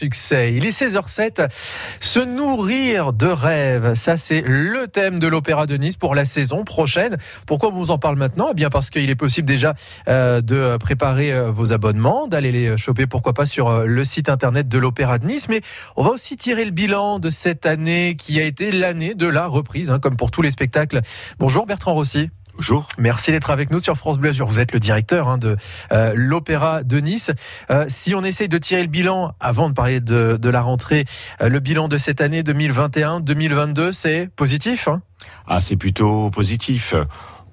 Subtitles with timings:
[0.00, 0.54] Succès.
[0.54, 1.48] Il est 16h07.
[1.98, 6.62] Se nourrir de rêves, ça c'est le thème de l'Opéra de Nice pour la saison
[6.62, 7.16] prochaine.
[7.46, 8.50] Pourquoi on vous en parle maintenant?
[8.52, 9.74] Eh bien parce qu'il est possible déjà
[10.06, 14.28] euh, de préparer euh, vos abonnements, d'aller les choper pourquoi pas sur euh, le site
[14.28, 15.48] internet de l'Opéra de Nice.
[15.48, 15.62] Mais
[15.96, 19.48] on va aussi tirer le bilan de cette année qui a été l'année de la
[19.48, 21.00] reprise, hein, comme pour tous les spectacles.
[21.40, 22.30] Bonjour Bertrand Rossi.
[22.58, 22.88] Bonjour.
[22.98, 24.48] Merci d'être avec nous sur France Bleu Azur.
[24.48, 25.56] Vous êtes le directeur hein, de
[25.92, 27.30] euh, l'Opéra de Nice.
[27.70, 31.04] Euh, si on essaye de tirer le bilan, avant de parler de, de la rentrée,
[31.40, 35.02] euh, le bilan de cette année 2021-2022, c'est positif hein?
[35.46, 36.94] Ah, c'est plutôt positif.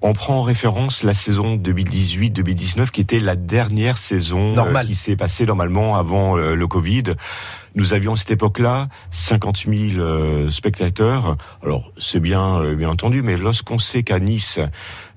[0.02, 5.16] On prend en référence la saison 2018-2019 qui était la dernière saison euh, qui s'est
[5.16, 7.04] passée normalement avant euh, le Covid.
[7.74, 11.36] Nous avions à cette époque-là 50 000 euh, spectateurs.
[11.62, 14.60] Alors c'est bien, bien entendu, mais lorsqu'on sait qu'à Nice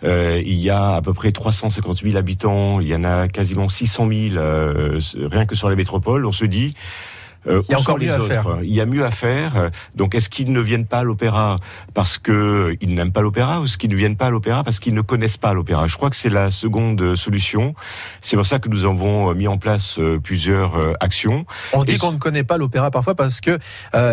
[0.02, 4.08] il y a à peu près 350 000 habitants, il y en a quasiment 600
[4.32, 4.44] 000
[5.30, 6.74] rien que sur la métropole, on se dit
[7.48, 8.60] euh, il y a encore mieux à faire.
[8.64, 9.70] Il y a mieux à faire.
[9.96, 11.58] Donc, est-ce qu'ils ne viennent pas à l'opéra
[11.94, 14.80] parce que ils n'aiment pas l'opéra ou est-ce qu'ils ne viennent pas à l'opéra parce
[14.80, 15.88] qu'ils ne connaissent pas l'opéra?
[15.88, 17.74] Je crois que c'est la seconde solution.
[18.22, 21.46] C'est pour ça que nous avons mis en place euh, plusieurs euh, actions.
[21.74, 23.58] On se dit qu'on ne connaît pas l'opéra parfois parce que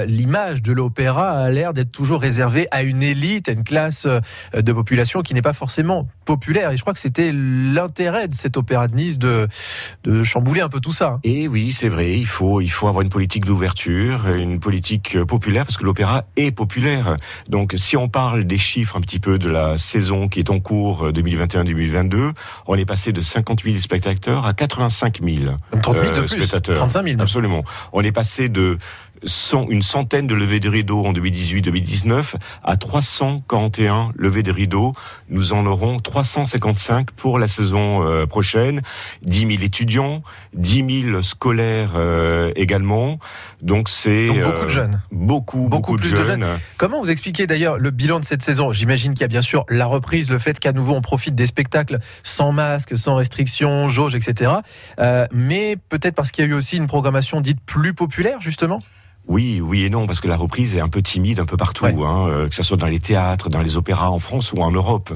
[0.07, 4.07] l'image de l'opéra a l'air d'être toujours réservée à une élite, à une classe
[4.55, 6.71] de population qui n'est pas forcément populaire.
[6.71, 9.49] Et je crois que c'était l'intérêt de cet opéra de Nice de,
[10.05, 11.19] de chambouler un peu tout ça.
[11.25, 12.19] Et oui, c'est vrai.
[12.19, 16.51] Il faut, il faut avoir une politique d'ouverture, une politique populaire, parce que l'opéra est
[16.51, 17.17] populaire.
[17.49, 20.61] Donc si on parle des chiffres un petit peu de la saison qui est en
[20.61, 22.33] cours 2021-2022, euh,
[22.67, 26.77] on est passé de 50 000 spectateurs à 85 000 30 000 de plus, spectateurs.
[26.77, 27.23] 35 000.
[27.23, 27.65] Absolument.
[27.95, 28.77] On est passé de
[29.69, 34.95] une centaine de levées de rideaux en 2018-2019 à 341 levées de rideaux.
[35.29, 38.83] Nous en aurons 355 pour la saison euh, prochaine.
[39.23, 40.23] 10 000 étudiants,
[40.55, 43.19] 10 000 scolaires euh, également.
[43.63, 44.95] Donc c'est beaucoup de jeunes.
[44.95, 46.19] Euh, beaucoup, beaucoup, de, jeunes.
[46.19, 46.47] de, jeunes.
[46.77, 48.73] Comment vous expliquez d'ailleurs le bilan de cette saison?
[48.73, 51.47] J'imagine qu'il y a bien sûr la reprise, le fait qu'à nouveau on profite des
[51.47, 54.53] spectacles sans masque, sans restrictions, jauge, etc.
[55.33, 58.81] mais peut-être parce qu'il y a eu aussi une programmation dite plus populaire justement?
[59.29, 61.87] Oui, oui et non, parce que la reprise est un peu timide un peu partout,
[61.87, 64.71] hein, euh, que ce soit dans les théâtres, dans les opéras en France ou en
[64.71, 65.13] Europe.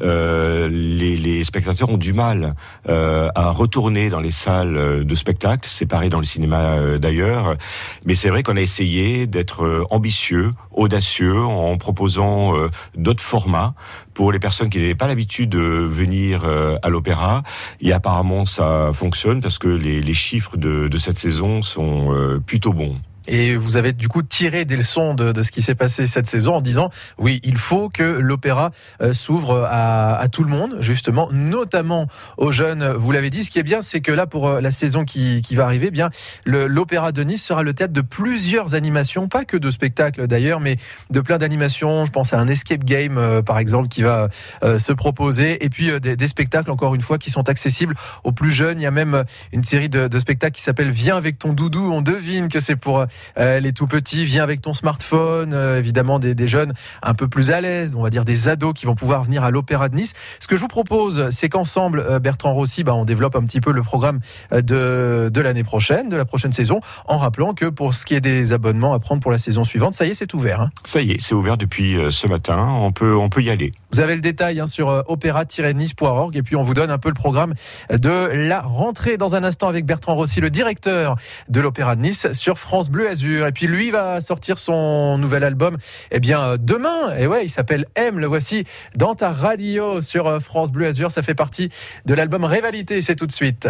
[0.00, 2.54] Euh, les, les, spectateurs ont du mal
[2.88, 7.56] euh, à retourner dans les salles de spectacle, c'est pareil dans le cinéma euh, d'ailleurs.
[8.04, 12.52] Mais c'est vrai qu'on a essayé d'être ambitieux, audacieux, en proposant
[12.94, 13.74] d'autres formats
[14.12, 17.42] pour les personnes qui n'avaient pas l'habitude de venir à l'opéra.
[17.80, 22.72] Et apparemment, ça fonctionne parce que les, les chiffres de, de cette saison sont plutôt
[22.72, 22.96] bons.
[23.28, 26.26] Et vous avez du coup tiré des leçons de, de ce qui s'est passé cette
[26.26, 28.70] saison en disant oui, il faut que l'opéra
[29.02, 32.06] euh, s'ouvre à, à, tout le monde, justement, notamment
[32.36, 32.92] aux jeunes.
[32.92, 35.42] Vous l'avez dit, ce qui est bien, c'est que là, pour euh, la saison qui,
[35.42, 36.10] qui va arriver, eh bien
[36.44, 40.76] l'opéra de Nice sera le théâtre de plusieurs animations, pas que de spectacles d'ailleurs, mais
[41.10, 42.06] de plein d'animations.
[42.06, 44.28] Je pense à un escape game, euh, par exemple, qui va
[44.62, 47.94] se proposer, et puis des, des, spectacles, encore une fois, qui sont accessibles
[48.24, 48.80] aux plus jeunes.
[48.80, 51.90] Il y a même une série de, de spectacles qui s'appelle Viens avec ton doudou.
[51.92, 53.06] On devine que c'est pour
[53.38, 56.72] euh, les tout petits, viens avec ton smartphone, euh, évidemment des, jeunes
[57.02, 59.50] un peu plus à l'aise, on va dire des ados qui vont pouvoir venir à
[59.50, 60.12] l'Opéra de Nice.
[60.38, 63.60] Ce que je vous propose, c'est qu'ensemble, euh, Bertrand Rossi, bah, on développe un petit
[63.60, 64.20] peu le programme
[64.52, 68.20] de, de l'année prochaine, de la prochaine saison, en rappelant que pour ce qui est
[68.20, 70.60] des abonnements à prendre pour la saison suivante, ça y est, c'est ouvert.
[70.60, 70.70] Hein.
[70.84, 73.72] Ça y est, c'est ouvert depuis ce matin, on peut, on peut y aller.
[73.92, 77.14] Vous avez le détail hein, sur opéra-nice.org et puis on vous donne un peu le
[77.14, 77.54] programme
[77.90, 81.16] de la rentrée dans un instant avec Bertrand Rossi, le directeur
[81.48, 83.46] de l'Opéra de Nice sur France Bleu Azur.
[83.46, 85.76] Et puis lui va sortir son nouvel album
[86.10, 87.14] eh bien euh, demain.
[87.18, 88.18] Et ouais, il s'appelle M.
[88.18, 88.64] Le voici
[88.94, 91.10] dans ta radio sur euh, France Bleu Azur.
[91.10, 91.70] Ça fait partie
[92.04, 93.00] de l'album Rivalité.
[93.00, 93.68] C'est tout de suite.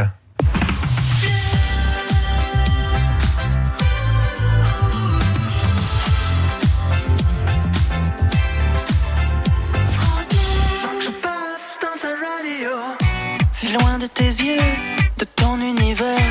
[14.06, 14.72] De tes yeux,
[15.18, 16.30] de ton univers,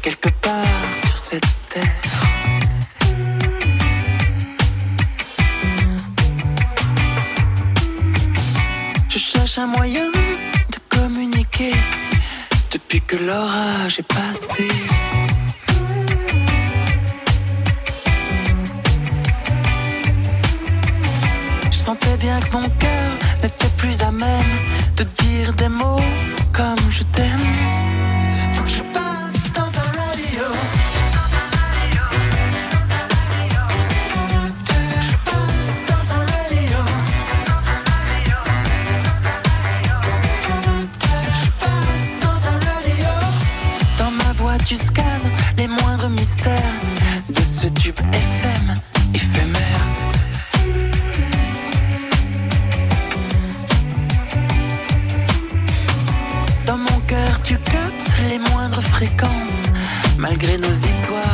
[0.00, 2.10] quelque part sur cette terre.
[9.08, 10.08] Je cherche un moyen
[10.74, 11.74] de communiquer
[12.70, 14.68] depuis que l'orage est passé.
[21.72, 23.10] Je sentais bien que mon cœur
[23.42, 26.00] n'était plus à même de dire des mots
[26.52, 27.48] comme je t'aime.
[28.54, 29.13] Faut que je passe
[60.18, 61.33] malgré nos histoires,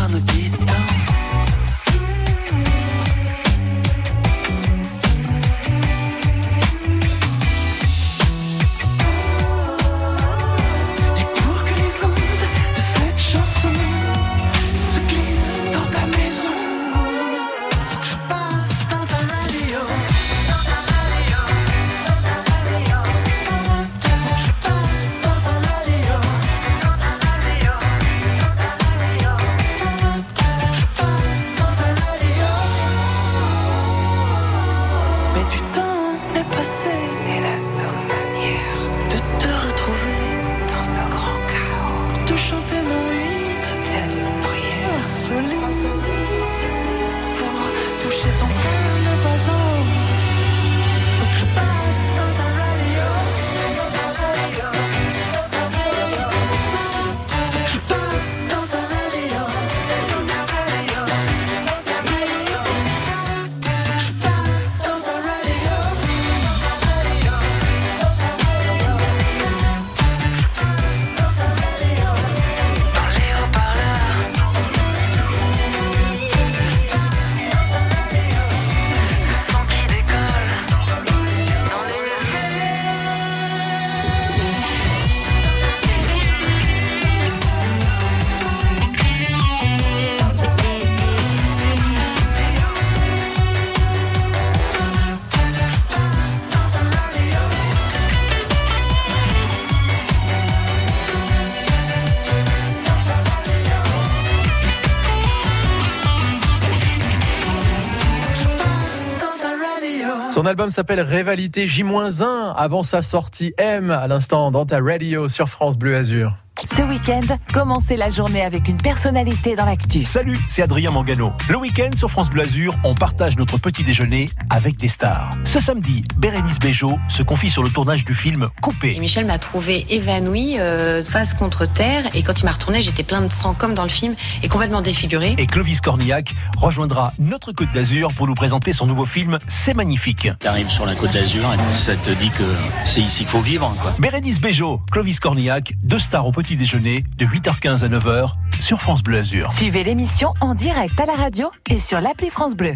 [110.41, 115.51] Son album s'appelle Rivalité J-1 avant sa sortie M à l'instant dans ta radio sur
[115.51, 116.35] France Bleu Azur.
[116.65, 120.05] Ce week-end, commencez la journée avec une personnalité dans l'actu.
[120.05, 121.33] Salut, c'est Adrien Mangano.
[121.49, 125.31] Le week-end sur France Bleu Azur, on partage notre petit déjeuner avec des stars.
[125.45, 128.95] Ce samedi, Bérénice Bejo se confie sur le tournage du film Coupé.
[128.95, 133.05] Et Michel m'a trouvé évanouie, euh, face contre terre, et quand il m'a retourné, j'étais
[133.05, 135.35] plein de sang comme dans le film, et complètement défigurée.
[135.39, 140.29] Et Clovis Cornillac rejoindra notre Côte d'Azur pour nous présenter son nouveau film C'est magnifique.
[140.41, 142.45] T'arrives sur la côte d'Azur et ça te dit que
[142.85, 143.75] c'est ici qu'il faut vivre.
[143.81, 143.95] Quoi.
[143.99, 149.02] Bérénice Bejo, Clovis Cornillac, deux stars au petit déjeuner de 8h15 à 9h sur France
[149.02, 149.50] Bleu Azur.
[149.50, 152.75] Suivez l'émission en direct à la radio et sur l'appli France Bleu.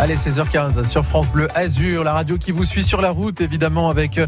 [0.00, 3.90] Allez, 16h15 sur France Bleu Azur, la radio qui vous suit sur la route, évidemment,
[3.90, 4.20] avec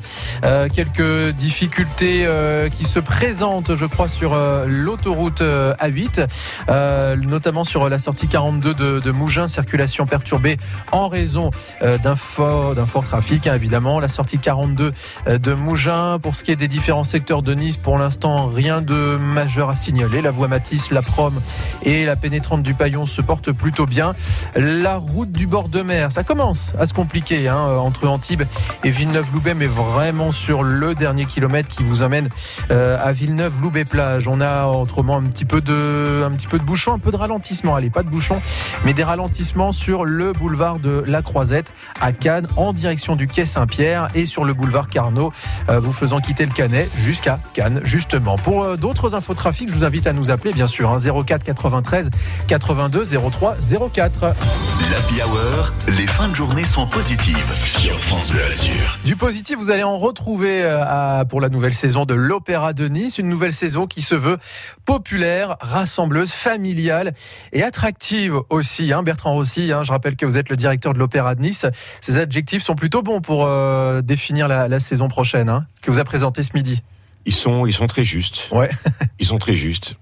[0.44, 6.26] euh, quelques difficultés euh, qui se présentent, je crois, sur euh, l'autoroute euh, A8,
[6.70, 10.56] euh, notamment sur la sortie 42 de, de Mougins, circulation perturbée
[10.90, 11.52] en raison
[11.82, 14.00] euh, d'un fort, d'un fort trafic, hein, évidemment.
[14.00, 14.92] La sortie 42
[15.28, 18.82] euh, de Mougins, pour ce qui est des différents secteurs de Nice, pour l'instant, rien
[18.82, 20.20] de majeur à signaler.
[20.20, 21.40] La voie Matisse, la Prom
[21.84, 24.14] et la pénétrante du Paillon se portent plutôt bien.
[24.56, 28.42] La route du bord de mer, ça commence à se compliquer hein, entre Antibes
[28.84, 32.28] et Villeneuve-Loubet, mais vraiment sur le dernier kilomètre qui vous amène
[32.70, 34.28] euh, à Villeneuve-Loubet-Plage.
[34.28, 37.16] On a autrement un petit peu de, un petit peu de bouchon, un peu de
[37.16, 37.74] ralentissement.
[37.74, 38.40] Allez, pas de bouchon,
[38.84, 43.46] mais des ralentissements sur le boulevard de la Croisette à Cannes, en direction du quai
[43.46, 45.32] Saint-Pierre et sur le boulevard Carnot,
[45.68, 48.36] euh, vous faisant quitter le Canet jusqu'à Cannes, justement.
[48.36, 51.44] Pour euh, d'autres infos trafic, je vous invite à nous appeler, bien sûr, hein, 04
[51.44, 52.10] 93
[52.46, 53.56] 82 03
[53.92, 54.34] 04.
[54.90, 55.49] L'Happy Hour,
[55.88, 58.98] les fins de journée sont positives sur France Bleu Azur.
[59.04, 62.88] Du positif, vous allez en retrouver euh, à- pour la nouvelle saison de l'Opéra de
[62.88, 64.38] Nice, une nouvelle saison qui se veut
[64.84, 67.14] populaire, rassembleuse, familiale
[67.52, 68.92] et attractive aussi.
[68.92, 69.02] hein.
[69.02, 71.66] Bertrand Rossi, hein, je rappelle que vous êtes le directeur de l'Opéra de Nice.
[72.00, 75.98] Ces adjectifs sont plutôt bons pour euh, définir la, la saison prochaine, hein, que vous
[75.98, 76.82] a présenté ce midi.
[77.26, 78.48] Ils sont, ils sont très justes.
[78.50, 78.70] Ouais.
[79.18, 79.96] Ils sont très justes.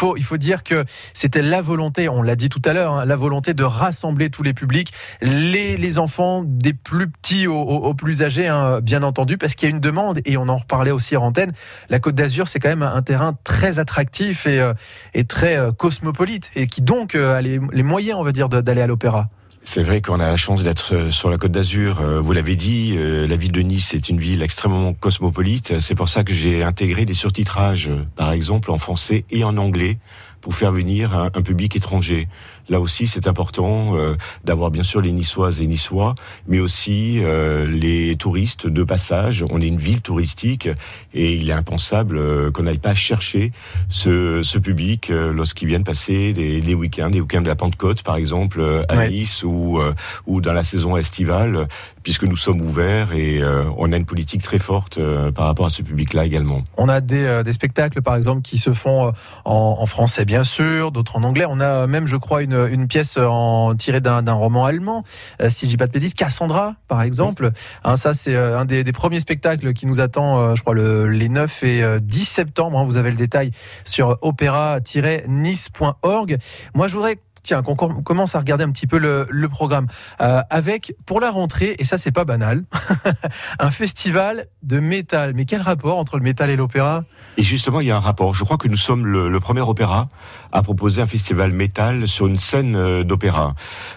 [0.00, 3.04] Faut, il faut dire que c'était la volonté, on l'a dit tout à l'heure, hein,
[3.04, 7.92] la volonté de rassembler tous les publics, les, les enfants des plus petits aux, aux-
[7.92, 10.90] plus âgés, hein, bien entendu, parce qu'il y a une demande, et on en reparlait
[10.90, 11.52] aussi en antenne,
[11.90, 14.72] la Côte d'Azur, c'est quand même un terrain très attractif et, euh,
[15.12, 18.48] et très euh, cosmopolite, et qui donc euh, a les, les moyens, on va dire,
[18.48, 19.28] d'aller à l'opéra.
[19.62, 22.00] C'est vrai qu'on a la chance d'être euh, sur la Côte d'Azur.
[22.00, 25.80] Euh, Vous l'avez dit, euh, la ville de Nice est une ville extrêmement cosmopolite.
[25.80, 29.98] C'est pour ça que j'ai intégré des surtitrages, par exemple en français et en anglais,
[30.40, 32.28] pour faire venir un, un public étranger.
[32.68, 36.14] Là aussi, c'est important euh, d'avoir bien sûr les Niçoises et Niçois,
[36.46, 39.44] mais aussi euh, les touristes de passage.
[39.50, 40.68] On est une ville touristique
[41.12, 43.50] et il est impensable euh, qu'on n'aille pas chercher
[43.88, 48.02] ce, ce public euh, lorsqu'ils viennent passer des, les week-ends, les week-ends de la Pentecôte
[48.04, 49.08] par exemple euh, à Ouais.
[49.10, 49.94] Nice ou euh,
[50.26, 51.66] ou dans la saison estivale,
[52.02, 55.66] puisque nous sommes ouverts et euh, on a une politique très forte euh, par rapport
[55.66, 56.62] à ce public-là également.
[56.76, 59.12] On a des, euh, spectacles, par exemple, qui se font
[59.44, 61.44] en, français, bien sûr, d'autres en anglais.
[61.48, 65.04] On a même, je crois, une, pièce en, tirée d'un roman allemand,
[65.48, 67.50] si je dis pas de bêtises, Cassandra, par exemple.
[67.84, 71.62] Hein, ça, c'est un des, premiers spectacles qui nous attend, je crois, le, les 9
[71.64, 72.78] et euh, 10 septembre.
[72.78, 72.84] hein.
[72.84, 73.50] vous avez le détail
[73.84, 76.38] sur opéra-nice.org.
[76.74, 79.86] Moi, je voudrais Tiens, qu'on com- commence à regarder un petit peu le, programme
[80.20, 82.64] euh, avec pour la rentrée et ça c'est pas banal,
[83.58, 85.32] un festival de métal.
[85.34, 87.04] Mais quel rapport entre le métal et l'opéra?
[87.36, 88.34] Et justement, il y a un rapport.
[88.34, 90.08] Je crois que nous sommes le, le premier opéra
[90.52, 93.54] à proposer un festival métal sur une scène euh, d'opéra.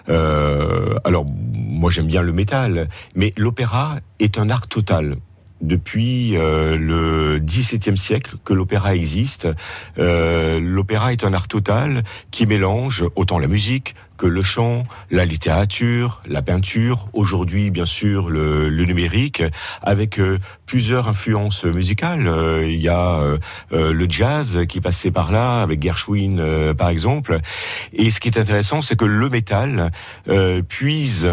[0.08, 5.16] Euh, alors, moi j'aime bien le métal, mais l'opéra est un art total.
[5.64, 9.48] Depuis euh, le XVIIe siècle que l'opéra existe,
[9.98, 15.24] euh, l'opéra est un art total qui mélange autant la musique que le chant, la
[15.24, 19.42] littérature, la peinture, aujourd'hui bien sûr le, le numérique,
[19.82, 22.26] avec euh, plusieurs influences musicales.
[22.26, 23.38] Euh, il y a euh,
[23.70, 27.40] le jazz qui passait par là, avec Gershwin par exemple.
[27.92, 29.90] Et ce qui est intéressant, c'est que le métal
[30.68, 31.28] puise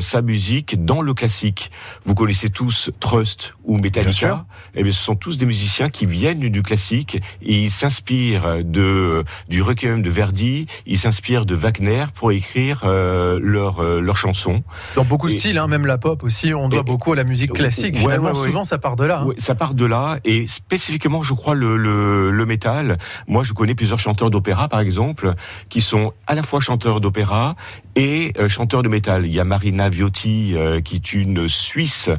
[0.00, 1.70] sa musique dans le classique.
[2.04, 3.80] Vous connaissez tous Trust ou.
[3.80, 4.44] Metallica.
[4.74, 9.24] Eh bien, ce sont tous des musiciens qui viennent du classique et ils s'inspirent de
[9.48, 14.62] du Requiem de Verdi, ils s'inspirent de Wagner pour écrire euh, leurs euh, chansons.
[14.96, 17.16] Dans beaucoup de Et- styles, hein, même la pop aussi, on doit Et- beaucoup à
[17.16, 17.94] la musique classique.
[17.94, 18.46] Ouais, Finalement, ouais, ouais.
[18.48, 19.24] souvent ça part de là.
[19.26, 19.32] hein.
[19.38, 22.98] Ça part de là et spécifiquement, je crois le, le le métal.
[23.26, 25.32] Moi, je connais plusieurs chanteurs d'opéra, par exemple,
[25.70, 27.54] qui sont à la fois chanteurs d'opéra
[27.96, 29.24] et euh, chanteurs de métal.
[29.26, 32.10] Il y a Marina Viotti, euh, qui est une Suisse,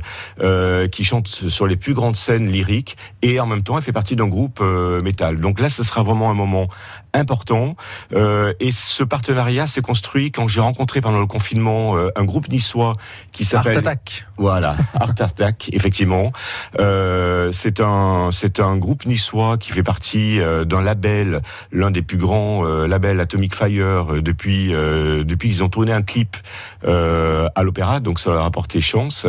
[0.92, 4.16] qui chante sur les plus grandes scènes lyriques et en même temps, elle fait partie
[4.16, 5.40] d'un groupe métal.
[5.40, 6.68] Donc là, ce sera vraiment un moment
[7.14, 7.76] important.
[8.14, 12.96] Et ce partenariat s'est construit quand j'ai rencontré pendant le confinement euh, un groupe niçois
[13.34, 14.26] qui Art s'appelle Attack.
[14.38, 16.32] voilà, Art Attack, effectivement.
[16.80, 21.42] Euh, c'est un c'est un groupe niçois qui fait partie euh, d'un label,
[21.74, 26.38] l'un des plus grands labels Atomic Fire depuis euh, depuis qu'ils ont tourné un clip
[26.86, 29.28] euh, à l'opéra, donc ça leur a porté chance.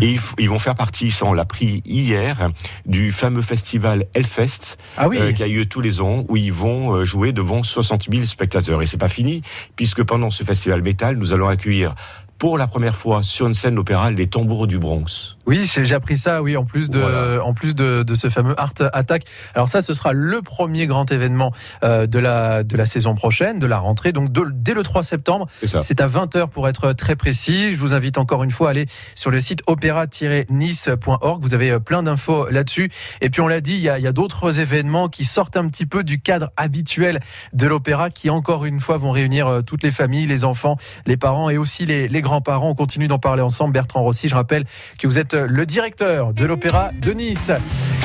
[0.00, 2.50] Et ils, vont faire partie, ça on l'a pris hier,
[2.86, 5.34] du fameux festival Hellfest Ah oui.
[5.34, 8.80] qui a lieu tous les ans, où ils vont jouer devant 60 000 spectateurs.
[8.80, 9.42] Et c'est pas fini,
[9.74, 11.94] puisque pendant ce festival métal, nous allons accueillir
[12.38, 15.33] pour la première fois sur une scène d'opéra les tambours du Bronx.
[15.46, 17.44] Oui, j'ai appris ça, oui, en plus de, Voilà.
[17.44, 19.24] en plus de, de ce fameux Art Attack.
[19.54, 23.58] Alors ça, ce sera le premier grand événement euh, de la de la saison prochaine,
[23.58, 24.12] de la rentrée.
[24.12, 25.46] Donc de- dès le 3 septembre,
[25.78, 27.72] C'est à 20h pour être très précis.
[27.72, 31.42] Je vous invite encore une fois à aller sur le site opéra-nice.org.
[31.42, 32.90] Vous avez euh, plein d'infos là-dessus.
[33.20, 35.56] Et puis on l'a dit, il y a, il y a d'autres événements qui sortent
[35.56, 37.20] un petit peu du cadre habituel
[37.52, 41.16] de l'opéra, qui encore une fois vont réunir euh, toutes les familles, les enfants, les
[41.16, 42.70] parents et aussi les, les grands-parents.
[42.70, 43.72] On continue d'en parler ensemble.
[43.74, 44.64] Bertrand Rossi, je rappelle
[44.98, 47.50] que vous êtes le directeur de l'Opéra de Nice.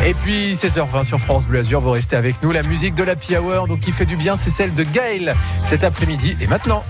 [0.06, 2.52] Et puis 16h20 sur France Bleu Azur, vous restez avec nous.
[2.52, 5.84] La musique de la Hour, donc qui fait du bien, c'est celle de Gaël cet
[5.84, 6.84] après-midi et maintenant.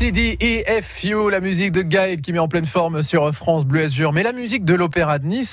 [0.00, 2.64] A, B, C, D, E, F, U, la musique de Gaël qui met en pleine
[2.64, 4.12] forme sur France Bleu Azur.
[4.12, 5.48] Mais la musique de l'Opéra de Nice,